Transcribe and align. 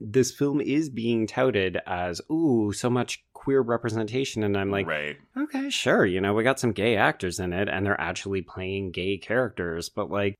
this 0.00 0.32
film 0.32 0.60
is 0.60 0.88
being 0.88 1.26
touted 1.26 1.78
as 1.86 2.20
ooh 2.30 2.72
so 2.72 2.90
much 2.90 3.24
queer 3.32 3.60
representation 3.60 4.42
and 4.42 4.56
i'm 4.56 4.70
like 4.70 4.86
right. 4.86 5.16
okay 5.36 5.70
sure 5.70 6.04
you 6.04 6.20
know 6.20 6.34
we 6.34 6.42
got 6.42 6.58
some 6.58 6.72
gay 6.72 6.96
actors 6.96 7.38
in 7.38 7.52
it 7.52 7.68
and 7.68 7.86
they're 7.86 8.00
actually 8.00 8.42
playing 8.42 8.90
gay 8.90 9.16
characters 9.16 9.88
but 9.88 10.10
like 10.10 10.34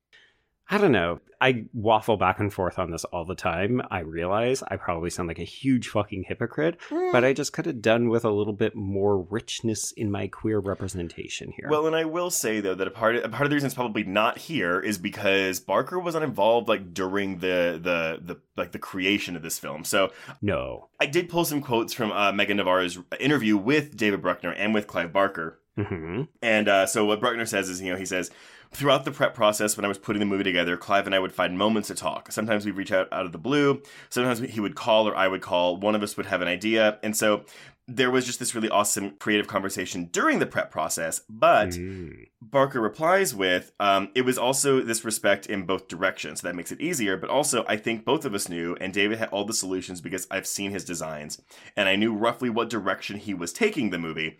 I 0.69 0.77
don't 0.79 0.91
know. 0.91 1.19
I 1.39 1.65
waffle 1.73 2.17
back 2.17 2.39
and 2.39 2.51
forth 2.51 2.79
on 2.79 2.89
this 2.89 3.03
all 3.05 3.23
the 3.23 3.35
time. 3.35 3.81
I 3.91 3.99
realize 3.99 4.63
I 4.63 4.77
probably 4.77 5.11
sound 5.11 5.27
like 5.27 5.37
a 5.37 5.43
huge 5.43 5.89
fucking 5.89 6.25
hypocrite, 6.27 6.79
but 7.11 7.23
I 7.23 7.33
just 7.33 7.53
could 7.53 7.67
have 7.67 7.81
done 7.81 8.09
with 8.09 8.25
a 8.25 8.31
little 8.31 8.53
bit 8.53 8.75
more 8.75 9.21
richness 9.21 9.91
in 9.91 10.09
my 10.09 10.27
queer 10.27 10.59
representation 10.59 11.51
here. 11.51 11.67
Well, 11.69 11.85
and 11.85 11.95
I 11.95 12.05
will 12.05 12.31
say 12.31 12.61
though 12.61 12.73
that 12.73 12.87
a 12.87 12.91
part 12.91 13.17
of, 13.17 13.25
a 13.25 13.29
part 13.29 13.43
of 13.43 13.49
the 13.49 13.55
reason 13.55 13.67
it's 13.67 13.75
probably 13.75 14.05
not 14.05 14.39
here 14.39 14.79
is 14.79 14.97
because 14.97 15.59
Barker 15.59 15.99
was 15.99 16.15
not 16.15 16.23
involved 16.23 16.67
like 16.67 16.93
during 16.93 17.39
the 17.39 17.79
the 17.81 18.19
the 18.21 18.39
like 18.57 18.71
the 18.71 18.79
creation 18.79 19.35
of 19.35 19.43
this 19.43 19.59
film. 19.59 19.83
So 19.83 20.11
no, 20.41 20.89
I 20.99 21.05
did 21.05 21.29
pull 21.29 21.45
some 21.45 21.61
quotes 21.61 21.93
from 21.93 22.11
uh, 22.11 22.31
Meagan 22.31 22.57
Navarro's 22.57 22.97
interview 23.19 23.55
with 23.55 23.95
David 23.95 24.21
Bruckner 24.21 24.51
and 24.51 24.73
with 24.73 24.87
Clive 24.87 25.13
Barker. 25.13 25.59
Mm-hmm. 25.77 26.23
And 26.41 26.67
uh, 26.67 26.85
so 26.85 27.05
what 27.05 27.19
Bruckner 27.19 27.45
says 27.45 27.69
is, 27.69 27.81
you 27.81 27.91
know, 27.91 27.97
he 27.97 28.05
says, 28.05 28.31
throughout 28.71 29.05
the 29.05 29.11
prep 29.11 29.33
process 29.33 29.77
when 29.77 29.85
I 29.85 29.87
was 29.87 29.97
putting 29.97 30.19
the 30.19 30.25
movie 30.25 30.43
together, 30.43 30.77
Clive 30.77 31.05
and 31.05 31.15
I 31.15 31.19
would 31.19 31.33
find 31.33 31.57
moments 31.57 31.87
to 31.89 31.95
talk. 31.95 32.31
Sometimes 32.31 32.65
we'd 32.65 32.75
reach 32.75 32.91
out 32.91 33.11
out 33.11 33.25
of 33.25 33.31
the 33.31 33.37
blue. 33.37 33.81
Sometimes 34.09 34.39
he 34.39 34.59
would 34.59 34.75
call 34.75 35.07
or 35.07 35.15
I 35.15 35.27
would 35.27 35.41
call. 35.41 35.77
One 35.77 35.95
of 35.95 36.03
us 36.03 36.17
would 36.17 36.25
have 36.27 36.41
an 36.41 36.47
idea. 36.47 36.99
And 37.03 37.15
so 37.15 37.45
there 37.87 38.09
was 38.09 38.25
just 38.25 38.39
this 38.39 38.55
really 38.55 38.69
awesome 38.69 39.11
creative 39.19 39.47
conversation 39.47 40.05
during 40.11 40.39
the 40.39 40.45
prep 40.47 40.71
process. 40.71 41.21
But 41.29 41.69
Mm. 41.69 42.27
Barker 42.41 42.81
replies 42.81 43.35
with, 43.35 43.71
um, 43.79 44.09
it 44.15 44.21
was 44.23 44.37
also 44.37 44.81
this 44.81 45.05
respect 45.05 45.45
in 45.45 45.65
both 45.65 45.87
directions. 45.87 46.41
So 46.41 46.47
that 46.47 46.55
makes 46.55 46.71
it 46.71 46.81
easier. 46.81 47.15
But 47.17 47.29
also, 47.29 47.63
I 47.67 47.77
think 47.77 48.03
both 48.03 48.25
of 48.25 48.33
us 48.33 48.49
knew, 48.49 48.75
and 48.81 48.93
David 48.93 49.19
had 49.19 49.29
all 49.29 49.45
the 49.45 49.53
solutions 49.53 50.01
because 50.01 50.27
I've 50.31 50.47
seen 50.47 50.71
his 50.71 50.85
designs, 50.85 51.41
and 51.75 51.87
I 51.87 51.95
knew 51.95 52.13
roughly 52.13 52.49
what 52.49 52.69
direction 52.69 53.17
he 53.17 53.33
was 53.33 53.53
taking 53.53 53.89
the 53.89 53.99
movie. 53.99 54.39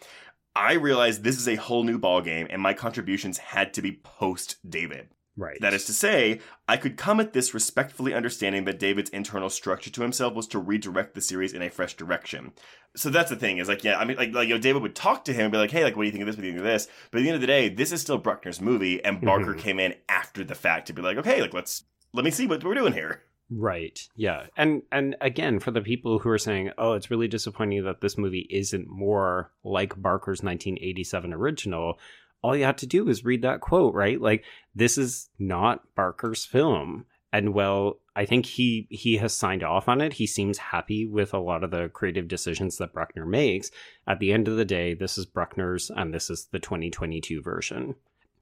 I 0.55 0.73
realized 0.73 1.23
this 1.23 1.37
is 1.37 1.47
a 1.47 1.55
whole 1.55 1.83
new 1.83 1.99
ballgame, 1.99 2.47
and 2.49 2.61
my 2.61 2.73
contributions 2.73 3.37
had 3.37 3.73
to 3.73 3.81
be 3.81 3.91
post 3.91 4.57
David. 4.67 5.09
Right. 5.37 5.57
That 5.59 5.73
is 5.73 5.83
to 5.85 5.93
say, 5.93 6.39
I 6.65 6.77
could 6.77 6.95
come 6.95 7.19
at 7.19 7.33
this 7.33 7.53
respectfully 7.53 8.13
understanding 8.13 8.63
that 8.65 8.79
David's 8.79 9.09
internal 9.09 9.49
structure 9.49 9.89
to 9.89 10.01
himself 10.01 10.33
was 10.33 10.47
to 10.47 10.59
redirect 10.59 11.13
the 11.13 11.19
series 11.19 11.51
in 11.51 11.61
a 11.61 11.69
fresh 11.69 11.93
direction. 11.95 12.53
So 12.95 13.09
that's 13.09 13.29
the 13.31 13.35
thing, 13.35 13.57
is 13.57 13.67
like, 13.67 13.83
yeah, 13.83 13.99
I 13.99 14.05
mean, 14.05 14.15
like, 14.15 14.33
like, 14.33 14.47
you 14.47 14.53
know, 14.53 14.61
David 14.61 14.81
would 14.81 14.95
talk 14.95 15.25
to 15.25 15.33
him 15.33 15.41
and 15.41 15.51
be 15.51 15.57
like, 15.57 15.71
hey, 15.71 15.83
like, 15.83 15.97
what 15.97 16.03
do 16.03 16.05
you 16.05 16.11
think 16.13 16.21
of 16.21 16.27
this? 16.27 16.37
What 16.37 16.43
do 16.43 16.47
you 16.47 16.53
think 16.53 16.65
of 16.65 16.71
this? 16.71 16.87
But 17.11 17.17
at 17.17 17.23
the 17.23 17.27
end 17.29 17.35
of 17.35 17.41
the 17.41 17.47
day, 17.47 17.67
this 17.67 17.91
is 17.91 17.99
still 17.99 18.17
Bruckner's 18.17 18.61
movie, 18.61 19.03
and 19.03 19.19
Barker 19.19 19.55
Mhm. 19.55 19.59
came 19.59 19.79
in 19.81 19.95
after 20.07 20.45
the 20.45 20.55
fact 20.55 20.87
to 20.87 20.93
be 20.93 21.01
like, 21.01 21.17
okay, 21.17 21.41
like, 21.41 21.53
let's, 21.53 21.83
let 22.13 22.23
me 22.23 22.31
see 22.31 22.47
what 22.47 22.63
we're 22.63 22.73
doing 22.73 22.93
here. 22.93 23.21
Right. 23.49 23.99
Yeah. 24.15 24.47
And 24.57 24.81
and 24.91 25.15
again, 25.21 25.59
for 25.59 25.71
the 25.71 25.81
people 25.81 26.19
who 26.19 26.29
are 26.29 26.37
saying, 26.37 26.71
"Oh, 26.77 26.93
it's 26.93 27.11
really 27.11 27.27
disappointing 27.27 27.83
that 27.83 28.01
this 28.01 28.17
movie 28.17 28.47
isn't 28.49 28.89
more 28.89 29.51
like 29.63 30.01
Barker's 30.01 30.41
1987 30.41 31.31
original," 31.31 31.99
all 32.41 32.55
you 32.55 32.63
have 32.63 32.77
to 32.77 32.87
do 32.87 33.07
is 33.07 33.25
read 33.25 33.43
that 33.43 33.61
quote, 33.61 33.93
right? 33.93 34.19
Like 34.19 34.45
this 34.73 34.97
is 34.97 35.29
not 35.39 35.83
Barker's 35.95 36.45
film. 36.45 37.05
And 37.31 37.53
well, 37.53 37.99
I 38.15 38.25
think 38.25 38.45
he 38.45 38.87
he 38.89 39.17
has 39.17 39.33
signed 39.33 39.63
off 39.63 39.89
on 39.89 40.01
it. 40.01 40.13
He 40.13 40.25
seems 40.25 40.57
happy 40.57 41.05
with 41.05 41.33
a 41.33 41.39
lot 41.39 41.63
of 41.63 41.71
the 41.71 41.89
creative 41.89 42.27
decisions 42.27 42.77
that 42.77 42.93
Bruckner 42.93 43.25
makes. 43.25 43.71
At 44.07 44.19
the 44.19 44.31
end 44.31 44.47
of 44.47 44.57
the 44.57 44.65
day, 44.65 44.93
this 44.93 45.17
is 45.17 45.25
Bruckner's 45.25 45.91
and 45.93 46.13
this 46.13 46.29
is 46.29 46.47
the 46.51 46.59
2022 46.59 47.41
version. 47.41 47.95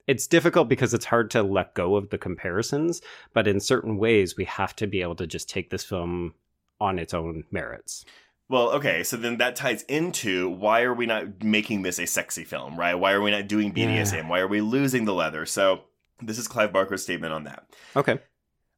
It's 0.08 0.28
difficult 0.28 0.68
because 0.68 0.94
it's 0.94 1.06
hard 1.06 1.32
to 1.32 1.44
let 1.44 1.76
go 1.76 1.96
of 1.96 2.10
the 2.10 2.18
comparisons, 2.18 3.02
but 3.34 3.48
in 3.48 3.60
certain 3.60 3.98
ways 3.98 4.36
we 4.36 4.46
have 4.46 4.76
to 4.78 4.88
be 4.88 5.02
able 5.02 5.16
to 5.16 5.28
just 5.28 5.50
take 5.50 5.70
this 5.70 5.84
film 5.84 6.34
on 6.80 7.00
its 7.00 7.14
own 7.14 7.46
merits. 7.52 8.04
Well, 8.50 8.72
okay, 8.72 9.04
so 9.04 9.16
then 9.16 9.38
that 9.38 9.56
ties 9.56 9.84
into 9.84 10.50
why 10.50 10.82
are 10.82 10.94
we 10.94 11.06
not 11.06 11.44
making 11.44 11.84
this 11.84 11.98
a 11.98 12.06
sexy 12.06 12.44
film, 12.44 12.78
right? 12.78 12.96
Why 12.96 13.14
are 13.14 13.22
we 13.22 13.32
not 13.32 13.48
doing 13.48 13.74
BDSM? 13.74 14.28
Why 14.28 14.40
are 14.40 14.48
we 14.48 14.60
losing 14.60 15.06
the 15.06 15.14
leather? 15.14 15.46
So 15.46 15.86
this 16.22 16.38
is 16.38 16.48
Clive 16.48 16.74
Barker's 16.74 17.02
statement 17.02 17.34
on 17.34 17.46
that. 17.46 17.66
Okay. 17.96 18.20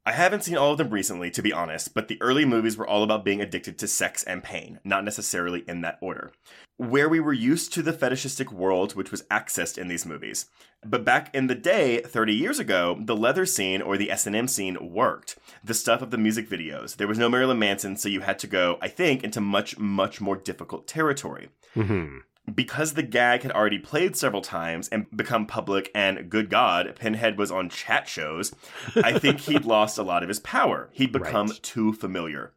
I 0.08 0.12
haven't 0.12 0.44
seen 0.44 0.56
all 0.56 0.72
of 0.72 0.78
them 0.78 0.92
recently, 0.92 1.32
to 1.32 1.42
be 1.42 1.52
honest, 1.52 1.96
but 1.96 2.08
the 2.08 2.22
early 2.22 2.46
movies 2.46 2.78
were 2.78 2.88
all 2.88 3.02
about 3.02 3.26
being 3.26 3.42
addicted 3.42 3.80
to 3.80 3.88
sex 3.88 4.24
and 4.24 4.44
pain, 4.44 4.80
not 4.84 5.04
necessarily 5.04 5.64
in 5.68 5.82
that 5.82 5.98
order. 6.00 6.32
Where 6.78 7.10
we 7.10 7.20
were 7.20 7.34
used 7.34 7.74
to 7.74 7.82
the 7.82 7.94
fetishistic 7.94 8.52
world, 8.52 8.94
which 8.94 9.10
was 9.10 9.24
accessed 9.24 9.80
in 9.80 9.88
these 9.88 10.06
movies. 10.06 10.46
But 10.86 11.06
back 11.06 11.34
in 11.34 11.48
the 11.48 11.56
day, 11.56 12.02
30 12.02 12.36
years 12.36 12.60
ago, 12.60 13.00
the 13.00 13.16
leather 13.16 13.48
scene 13.48 13.82
or 13.82 13.98
the 13.98 14.12
S&M 14.12 14.48
scene 14.48 14.78
worked. 14.94 15.40
The 15.64 15.74
stuff 15.74 16.04
of 16.04 16.12
the 16.12 16.20
music 16.20 16.48
videos. 16.48 16.98
There 16.98 17.08
was 17.08 17.18
no 17.18 17.28
Marilyn 17.28 17.58
Manson, 17.58 17.98
so 17.98 18.08
you 18.08 18.22
had 18.22 18.38
to 18.40 18.48
go, 18.48 18.78
I 18.82 18.90
think, 18.90 19.24
into 19.24 19.42
much, 19.42 19.80
much 19.80 20.22
more 20.22 20.36
difficult 20.36 20.88
territory 20.88 21.50
hmm 21.74 22.20
because 22.54 22.94
the 22.94 23.04
gag 23.04 23.42
had 23.44 23.52
already 23.52 23.80
played 23.80 24.16
several 24.16 24.42
times 24.42 24.88
and 24.90 25.06
become 25.16 25.46
public 25.46 25.90
and 25.96 26.30
good 26.30 26.50
god 26.50 26.96
pinhead 26.96 27.38
was 27.38 27.52
on 27.52 27.70
chat 27.70 28.08
shows 28.08 28.54
i 28.98 29.18
think 29.18 29.40
he'd 29.42 29.66
lost 29.76 29.98
a 29.98 30.04
lot 30.04 30.22
of 30.24 30.30
his 30.30 30.40
power 30.40 30.90
he'd 30.94 31.12
become 31.12 31.48
Right. 31.48 31.64
too 31.64 31.94
familiar 31.94 32.54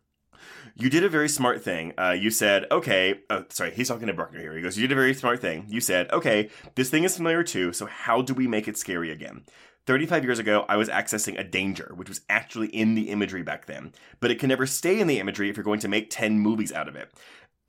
you 0.81 0.89
did 0.91 1.03
a 1.03 1.09
very 1.09 1.29
smart 1.29 1.65
thing. 1.65 1.93
Uh, 1.99 2.13
you 2.13 2.31
said, 2.31 2.65
okay, 2.71 3.21
uh, 3.31 3.43
sorry, 3.49 3.73
he's 3.73 3.89
talking 3.89 4.07
to 4.07 4.13
Bruckner 4.13 4.39
here. 4.39 4.55
He 4.55 4.63
goes, 4.63 4.79
You 4.79 4.87
did 4.87 4.93
a 4.97 5.01
very 5.01 5.13
smart 5.13 5.41
thing. 5.41 5.67
You 5.69 5.81
said, 5.81 6.09
okay, 6.13 6.51
this 6.77 6.89
thing 6.89 7.03
is 7.03 7.17
familiar 7.17 7.43
too, 7.43 7.73
so 7.73 7.87
how 7.87 8.23
do 8.23 8.33
we 8.33 8.47
make 8.47 8.69
it 8.69 8.77
scary 8.79 9.11
again? 9.11 9.43
35 9.87 10.23
years 10.23 10.39
ago, 10.39 10.65
I 10.69 10.77
was 10.77 10.89
accessing 10.89 11.37
a 11.37 11.43
danger, 11.43 11.91
which 11.97 12.09
was 12.09 12.21
actually 12.31 12.69
in 12.69 12.95
the 12.95 13.11
imagery 13.11 13.43
back 13.43 13.67
then, 13.67 13.93
but 14.21 14.31
it 14.31 14.39
can 14.39 14.51
never 14.51 14.67
stay 14.67 15.01
in 15.01 15.09
the 15.09 15.19
imagery 15.19 15.51
if 15.51 15.57
you're 15.57 15.65
going 15.65 15.81
to 15.81 15.89
make 15.89 16.11
10 16.11 16.39
movies 16.39 16.73
out 16.73 16.87
of 16.87 16.95
it 16.95 17.11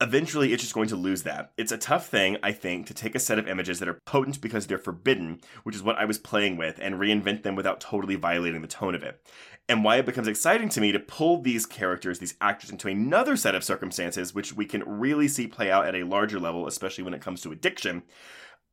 eventually 0.02 0.54
it's 0.54 0.64
just 0.64 0.74
going 0.74 0.88
to 0.90 0.96
lose 0.96 1.24
that. 1.24 1.52
It's 1.58 1.72
a 1.72 1.78
tough 1.78 2.08
thing, 2.08 2.38
I 2.42 2.52
think, 2.52 2.88
to 2.88 2.94
take 2.94 3.16
a 3.16 3.20
set 3.20 3.38
of 3.38 3.48
images 3.48 3.80
that 3.80 3.90
are 3.90 4.00
potent 4.06 4.40
because 4.40 4.68
they're 4.68 4.78
forbidden, 4.78 5.42
which 5.64 5.76
is 5.76 5.84
what 5.84 5.98
I 5.98 6.06
was 6.06 6.18
playing 6.18 6.58
with, 6.58 6.80
and 6.82 6.96
reinvent 6.96 7.44
them 7.44 7.56
without 7.56 7.82
totally 7.82 8.16
violating 8.16 8.62
the 8.62 8.68
tone 8.68 8.96
of 8.96 9.04
it. 9.04 9.22
And 9.68 9.84
why 9.84 9.98
it 9.98 10.06
becomes 10.06 10.28
exciting 10.28 10.70
to 10.70 10.82
me 10.82 10.92
to 10.92 11.00
pull 11.00 11.42
these 11.42 11.66
characters, 11.66 12.20
these 12.20 12.36
actors, 12.42 12.70
into 12.70 12.88
another 12.88 13.36
set 13.36 13.56
of 13.56 13.64
circumstances, 13.64 14.34
which 14.34 14.54
we 14.54 14.66
can 14.66 14.84
really 14.86 15.28
see 15.28 15.48
play 15.48 15.70
out 15.70 15.86
at 15.86 15.96
a 15.96 16.04
larger 16.04 16.40
level, 16.40 16.66
especially 16.66 17.04
when 17.04 17.14
it 17.14 17.22
comes 17.22 17.42
to 17.42 17.52
addiction. 17.52 18.04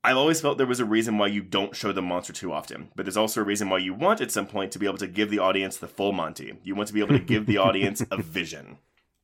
I've 0.05 0.17
always 0.17 0.41
felt 0.41 0.57
there 0.57 0.67
was 0.69 0.79
a 0.79 0.85
reason 0.85 1.19
why 1.19 1.27
you 1.27 1.43
don't 1.43 1.75
show 1.75 1.91
the 1.91 2.01
monster 2.01 2.33
too 2.33 2.53
often, 2.53 2.93
but 2.95 3.05
there's 3.05 3.17
also 3.17 3.41
a 3.41 3.45
reason 3.45 3.69
why 3.69 3.79
you 3.79 3.93
want 3.93 4.21
at 4.21 4.31
some 4.31 4.47
point 4.47 4.71
to 4.73 4.79
be 4.79 4.87
able 4.87 4.99
to 4.99 5.09
give 5.09 5.31
the 5.31 5.41
audience 5.41 5.77
the 5.77 5.89
full 5.89 6.13
Monty. 6.13 6.57
You 6.63 6.77
want 6.77 6.87
to 6.87 6.95
be 6.95 7.01
able 7.01 7.19
to 7.19 7.25
give 7.25 7.47
the 7.47 7.59
audience 7.59 8.05
a 8.13 8.17
vision. 8.23 8.79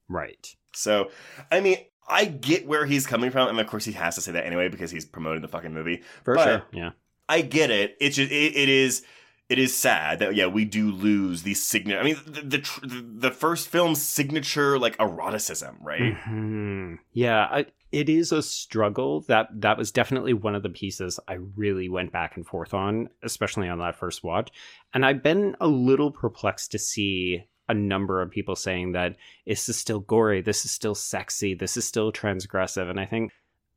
Right. 0.08 0.56
So, 0.74 1.10
I 1.50 1.60
mean, 1.60 1.76
I 2.08 2.24
get 2.26 2.66
where 2.66 2.84
he's 2.86 3.06
coming 3.06 3.30
from, 3.30 3.48
and 3.48 3.58
of 3.60 3.66
course 3.66 3.84
he 3.84 3.92
has 3.92 4.14
to 4.16 4.20
say 4.20 4.32
that 4.32 4.46
anyway 4.46 4.68
because 4.68 4.90
he's 4.90 5.04
promoting 5.04 5.42
the 5.42 5.48
fucking 5.48 5.72
movie. 5.72 6.02
For 6.24 6.34
But- 6.34 6.44
sure. 6.44 6.62
Yeah. 6.72 6.90
I 7.28 7.40
get 7.40 7.70
it. 7.70 7.96
It's 8.00 8.16
just 8.16 8.30
it, 8.30 8.56
it 8.56 8.68
is 8.68 9.02
it 9.48 9.58
is 9.58 9.76
sad 9.76 10.18
that 10.20 10.34
yeah 10.34 10.46
we 10.46 10.64
do 10.64 10.90
lose 10.90 11.42
the 11.44 11.54
signature. 11.54 12.00
I 12.00 12.02
mean 12.04 12.16
the 12.26 12.40
the, 12.42 12.58
tr- 12.58 12.80
the 12.84 13.30
first 13.30 13.68
film's 13.68 14.02
signature 14.02 14.78
like 14.78 14.96
eroticism, 14.98 15.76
right? 15.82 16.14
Mhm. 16.16 16.98
Yeah. 17.12 17.46
I, 17.50 17.66
it 17.92 18.08
is 18.08 18.32
a 18.32 18.42
struggle. 18.42 19.20
That 19.28 19.48
that 19.60 19.78
was 19.78 19.90
definitely 19.92 20.32
one 20.32 20.54
of 20.54 20.62
the 20.62 20.68
pieces 20.70 21.20
I 21.28 21.34
really 21.56 21.88
went 21.88 22.10
back 22.12 22.36
and 22.36 22.46
forth 22.46 22.74
on, 22.74 23.08
especially 23.22 23.68
on 23.68 23.78
that 23.78 23.96
first 23.96 24.24
watch. 24.24 24.50
And 24.94 25.04
I've 25.06 25.22
been 25.22 25.56
a 25.60 25.68
little 25.68 26.10
perplexed 26.10 26.72
to 26.72 26.78
see 26.78 27.44
a 27.68 27.74
number 27.74 28.20
of 28.20 28.30
people 28.30 28.56
saying 28.56 28.92
that 28.92 29.16
this 29.46 29.68
is 29.68 29.76
still 29.76 30.00
gory, 30.00 30.40
this 30.40 30.64
is 30.64 30.70
still 30.70 30.94
sexy, 30.94 31.54
this 31.54 31.76
is 31.76 31.86
still 31.86 32.12
transgressive. 32.12 32.88
And 32.88 32.98
I 32.98 33.06
think 33.06 33.32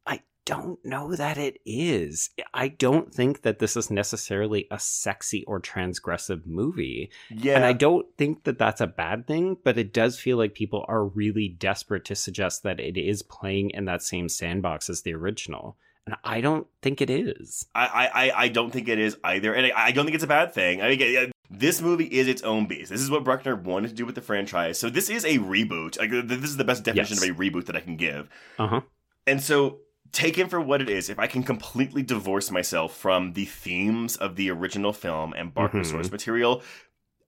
I 0.05 0.21
don't 0.45 0.83
know 0.85 1.15
that 1.15 1.37
it 1.37 1.59
is. 1.65 2.29
I 2.53 2.67
don't 2.67 3.13
think 3.13 3.41
that 3.41 3.59
this 3.59 3.75
is 3.75 3.89
necessarily 3.89 4.67
a 4.69 4.79
sexy 4.79 5.43
or 5.45 5.59
transgressive 5.59 6.45
movie. 6.45 7.09
Yeah, 7.29 7.55
And 7.55 7.65
I 7.65 7.73
don't 7.73 8.05
think 8.17 8.43
that 8.43 8.59
that's 8.59 8.81
a 8.81 8.87
bad 8.87 9.27
thing, 9.27 9.57
but 9.63 9.77
it 9.77 9.93
does 9.93 10.19
feel 10.19 10.37
like 10.37 10.53
people 10.53 10.85
are 10.87 11.05
really 11.05 11.47
desperate 11.47 12.05
to 12.05 12.15
suggest 12.15 12.63
that 12.63 12.79
it 12.79 12.97
is 12.97 13.23
playing 13.23 13.71
in 13.71 13.85
that 13.85 14.03
same 14.03 14.29
sandbox 14.29 14.89
as 14.89 15.01
the 15.01 15.13
original. 15.13 15.77
And 16.05 16.15
I 16.23 16.41
don't 16.41 16.67
think 16.83 17.01
it 17.01 17.09
is. 17.09 17.65
I, 17.73 18.09
I 18.13 18.31
I 18.43 18.47
don't 18.49 18.69
think 18.69 18.87
it 18.87 18.99
is 18.99 19.17
either, 19.23 19.53
and 19.53 19.65
I, 19.67 19.85
I 19.85 19.91
don't 19.91 20.05
think 20.05 20.13
it's 20.13 20.23
a 20.23 20.27
bad 20.27 20.53
thing. 20.53 20.79
I 20.81 20.89
mean, 20.89 21.31
This 21.49 21.81
movie 21.81 22.05
is 22.05 22.27
its 22.27 22.41
own 22.41 22.65
beast. 22.65 22.89
This 22.91 23.01
is 23.01 23.09
what 23.11 23.23
Bruckner 23.23 23.55
wanted 23.55 23.89
to 23.89 23.93
do 23.93 24.05
with 24.05 24.15
the 24.15 24.21
franchise. 24.21 24.79
So 24.79 24.89
this 24.89 25.09
is 25.09 25.23
a 25.25 25.37
reboot. 25.39 25.97
Like 25.99 26.09
this 26.27 26.49
is 26.49 26.57
the 26.57 26.63
best 26.63 26.83
definition 26.83 27.17
Yes. 27.19 27.23
of 27.29 27.29
a 27.29 27.39
reboot 27.39 27.65
that 27.67 27.75
I 27.75 27.81
can 27.81 27.95
give. 27.97 28.29
Uh 28.57 28.67
huh. 28.67 28.81
And 29.27 29.41
so, 29.41 29.79
take 30.11 30.37
it 30.37 30.49
for 30.49 30.61
what 30.61 30.81
it 30.81 30.89
is. 30.89 31.09
If 31.09 31.19
I 31.19 31.27
can 31.27 31.43
completely 31.43 32.01
divorce 32.03 32.49
myself 32.51 32.95
from 32.95 33.33
the 33.33 33.45
themes 33.45 34.15
of 34.15 34.35
the 34.35 34.49
original 34.51 34.93
film 34.93 35.33
and 35.33 35.53
Barker's 35.53 35.87
Mhm. 35.87 35.91
source 35.91 36.11
material, 36.11 36.61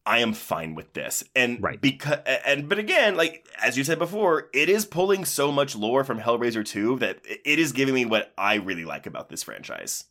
I 0.06 0.20
am 0.20 0.32
fine 0.34 0.74
with 0.74 0.94
this. 0.94 1.24
And 1.36 1.62
Right. 1.62 1.82
because 1.82 2.20
and 2.46 2.70
but 2.70 2.80
again, 2.80 3.16
like 3.18 3.46
as 3.62 3.78
you 3.78 3.84
said 3.84 4.00
before, 4.00 4.48
it 4.54 4.70
is 4.70 4.86
pulling 4.86 5.26
so 5.26 5.52
much 5.52 5.76
lore 5.76 6.04
from 6.06 6.20
Hellraiser 6.22 6.66
2 6.66 6.98
that 7.00 7.20
it 7.26 7.60
is 7.60 7.74
giving 7.74 7.94
me 7.94 8.06
what 8.06 8.32
I 8.38 8.56
really 8.56 8.86
like 8.86 9.06
about 9.06 9.28
this 9.30 9.44
franchise. 9.44 10.06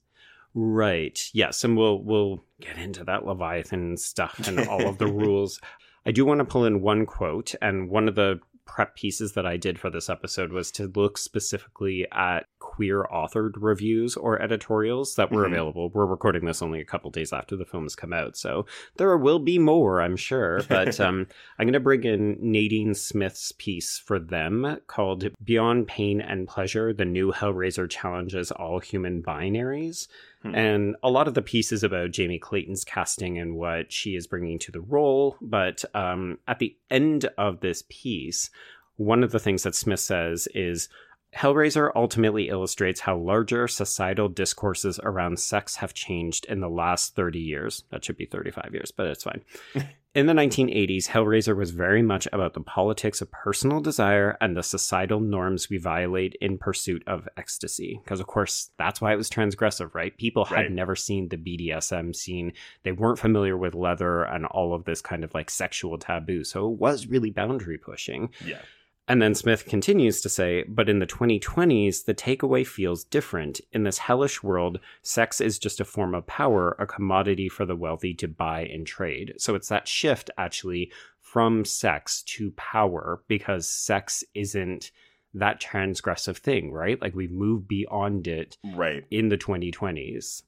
Right. 0.58 1.20
Yes, 1.34 1.64
and 1.64 1.76
we'll 1.76 2.02
we'll 2.02 2.42
get 2.62 2.78
into 2.78 3.04
that 3.04 3.26
Leviathan 3.26 3.98
stuff 3.98 4.48
and 4.48 4.66
all 4.66 4.88
of 4.88 4.96
the 4.96 5.06
rules. 5.12 5.60
I 6.06 6.12
do 6.12 6.24
want 6.24 6.38
to 6.38 6.46
pull 6.46 6.64
in 6.64 6.80
one 6.80 7.04
quote, 7.04 7.54
and 7.60 7.90
one 7.90 8.08
of 8.08 8.14
the 8.14 8.40
prep 8.64 8.96
pieces 8.96 9.34
that 9.34 9.44
I 9.44 9.58
did 9.58 9.78
for 9.78 9.90
this 9.90 10.08
episode 10.08 10.52
was 10.52 10.70
to 10.72 10.90
look 10.96 11.18
specifically 11.18 12.06
at 12.10 12.46
queer 12.58 13.04
authored 13.12 13.52
reviews 13.56 14.16
or 14.16 14.40
editorials 14.40 15.14
that 15.16 15.30
were 15.30 15.44
Mhm. 15.44 15.52
available. 15.52 15.90
We're 15.90 16.06
recording 16.06 16.44
this 16.44 16.62
only 16.62 16.80
a 16.80 16.84
couple 16.84 17.10
days 17.10 17.32
after 17.32 17.54
the 17.56 17.64
film's 17.64 17.94
come 17.94 18.12
out, 18.12 18.36
so 18.36 18.66
there 18.96 19.16
will 19.16 19.38
be 19.38 19.58
more, 19.58 20.00
I'm 20.00 20.16
sure. 20.16 20.60
But 20.68 20.98
um, 21.00 21.26
I'm 21.58 21.66
going 21.66 21.72
to 21.74 21.80
bring 21.80 22.04
in 22.04 22.38
Nadine 22.40 22.94
Smith's 22.94 23.52
piece 23.52 23.98
for 23.98 24.18
them 24.18 24.78
called 24.86 25.28
Beyond 25.42 25.86
Pain 25.88 26.20
and 26.20 26.48
Pleasure 26.48 26.92
The 26.92 27.04
New 27.04 27.32
Hellraiser 27.32 27.88
Challenges 27.88 28.50
All 28.50 28.78
Human 28.80 29.22
Binaries. 29.22 30.08
Hmm. 30.42 30.54
And 30.54 30.96
a 31.02 31.10
lot 31.10 31.28
of 31.28 31.34
the 31.34 31.42
pieces 31.42 31.82
about 31.82 32.10
Jamie 32.10 32.38
Clayton's 32.38 32.84
casting 32.84 33.38
and 33.38 33.56
what 33.56 33.92
she 33.92 34.16
is 34.16 34.26
bringing 34.26 34.58
to 34.60 34.72
the 34.72 34.80
role. 34.80 35.36
But 35.40 35.84
um, 35.94 36.38
at 36.48 36.58
the 36.58 36.76
end 36.90 37.28
of 37.38 37.60
this 37.60 37.84
piece, 37.88 38.50
one 38.96 39.22
of 39.22 39.30
the 39.32 39.38
things 39.38 39.62
that 39.64 39.74
Smith 39.74 40.00
says 40.00 40.48
is 40.54 40.88
Hellraiser 41.36 41.90
ultimately 41.94 42.48
illustrates 42.48 43.00
how 43.00 43.16
larger 43.16 43.68
societal 43.68 44.28
discourses 44.28 44.98
around 45.02 45.38
sex 45.38 45.76
have 45.76 45.92
changed 45.92 46.46
in 46.46 46.60
the 46.60 46.70
last 46.70 47.14
30 47.14 47.38
years. 47.38 47.84
That 47.90 48.04
should 48.04 48.16
be 48.16 48.24
35 48.24 48.70
years, 48.72 48.90
but 48.90 49.06
it's 49.06 49.24
fine. 49.24 49.42
In 50.16 50.24
the 50.24 50.32
1980s, 50.32 51.08
Hellraiser 51.08 51.54
was 51.54 51.72
very 51.72 52.00
much 52.00 52.26
about 52.32 52.54
the 52.54 52.62
politics 52.62 53.20
of 53.20 53.30
personal 53.30 53.80
desire 53.80 54.38
and 54.40 54.56
the 54.56 54.62
societal 54.62 55.20
norms 55.20 55.68
we 55.68 55.76
violate 55.76 56.34
in 56.40 56.56
pursuit 56.56 57.02
of 57.06 57.28
ecstasy. 57.36 58.00
Because, 58.02 58.18
of 58.18 58.26
course, 58.26 58.70
that's 58.78 58.98
why 58.98 59.12
it 59.12 59.16
was 59.16 59.28
transgressive, 59.28 59.94
right? 59.94 60.16
People 60.16 60.46
had 60.46 60.72
never 60.72 60.96
seen 60.96 61.28
the 61.28 61.36
BDSM 61.36 62.16
scene. 62.16 62.54
They 62.82 62.92
weren't 62.92 63.18
familiar 63.18 63.58
with 63.58 63.74
leather 63.74 64.22
and 64.22 64.46
all 64.46 64.72
of 64.72 64.84
this 64.84 65.02
kind 65.02 65.22
of 65.22 65.34
like 65.34 65.50
sexual 65.50 65.98
taboo. 65.98 66.44
So 66.44 66.72
it 66.72 66.78
was 66.78 67.08
really 67.08 67.30
boundary 67.30 67.76
pushing. 67.76 68.30
Yeah. 68.42 68.62
And 69.08 69.22
then 69.22 69.36
Smith 69.36 69.66
continues 69.66 70.20
to 70.22 70.28
say, 70.28 70.64
but 70.66 70.88
in 70.88 70.98
the 70.98 71.06
2020s, 71.06 72.04
the 72.06 72.14
takeaway 72.14 72.66
feels 72.66 73.04
different. 73.04 73.60
In 73.72 73.84
this 73.84 73.98
hellish 73.98 74.42
world, 74.42 74.80
sex 75.02 75.40
is 75.40 75.60
just 75.60 75.78
a 75.78 75.84
form 75.84 76.12
of 76.14 76.26
power, 76.26 76.74
a 76.80 76.86
commodity 76.86 77.48
for 77.48 77.64
the 77.64 77.76
wealthy 77.76 78.14
to 78.14 78.26
buy 78.26 78.62
and 78.62 78.84
trade. 78.84 79.34
So 79.38 79.54
it's 79.54 79.68
that 79.68 79.86
shift 79.86 80.30
actually 80.36 80.90
from 81.20 81.64
sex 81.64 82.22
to 82.22 82.50
power 82.52 83.22
because 83.28 83.68
sex 83.68 84.24
isn't 84.34 84.90
that 85.34 85.60
transgressive 85.60 86.38
thing, 86.38 86.72
right? 86.72 87.00
Like 87.00 87.14
we 87.14 87.28
move 87.28 87.68
beyond 87.68 88.26
it 88.26 88.56
Right. 88.74 89.04
in 89.10 89.28
the 89.28 89.38
2020s. 89.38 90.42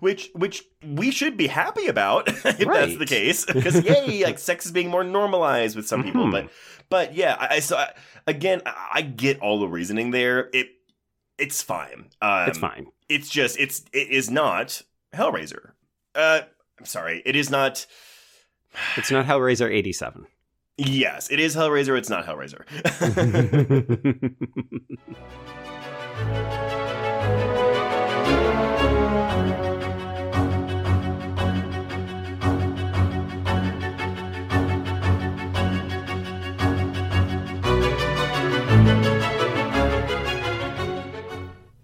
Which 0.00 0.30
which 0.34 0.64
we 0.84 1.10
should 1.10 1.36
be 1.36 1.46
happy 1.46 1.86
about 1.86 2.28
if 2.28 2.42
that's 2.42 2.96
the 2.96 3.06
case. 3.06 3.44
Because 3.46 3.82
yay, 3.84 4.24
like 4.24 4.38
sex 4.38 4.66
is 4.66 4.72
being 4.72 4.88
more 4.88 5.04
normalized 5.04 5.76
with 5.76 5.86
some 5.86 6.02
people. 6.02 6.26
Mhm. 6.26 6.32
But 6.32 6.50
but 6.90 7.14
yeah, 7.14 7.36
I, 7.38 7.56
I 7.56 7.60
so 7.60 7.76
I, 7.76 7.92
again, 8.26 8.62
I, 8.66 8.90
I 8.94 9.02
get 9.02 9.40
all 9.40 9.60
the 9.60 9.68
reasoning 9.68 10.10
there. 10.10 10.50
It 10.52 10.68
it's 11.38 11.62
fine. 11.62 12.10
Um, 12.22 12.48
it's 12.48 12.58
fine. 12.58 12.86
It's 13.08 13.28
just 13.28 13.58
it's 13.58 13.84
it 13.92 14.10
is 14.10 14.30
not 14.30 14.82
Hellraiser. 15.14 15.72
Uh, 16.14 16.40
I'm 16.78 16.86
sorry, 16.86 17.22
it 17.24 17.36
is 17.36 17.50
not. 17.50 17.86
It's 18.96 19.12
not 19.12 19.24
Hellraiser 19.26 19.70
87. 19.70 20.26
Yes, 20.76 21.30
it 21.30 21.38
is 21.38 21.54
Hellraiser. 21.54 21.96
It's 21.96 22.10
not 22.10 22.26
Hellraiser. 22.26 22.64